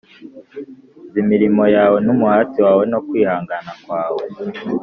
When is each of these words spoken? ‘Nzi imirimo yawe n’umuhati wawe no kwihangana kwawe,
‘Nzi 1.07 1.17
imirimo 1.23 1.63
yawe 1.75 1.97
n’umuhati 2.05 2.57
wawe 2.65 2.83
no 2.91 2.99
kwihangana 3.07 3.71
kwawe, 3.81 4.23